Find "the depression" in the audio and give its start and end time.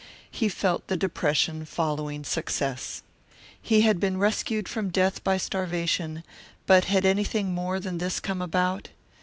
0.87-1.63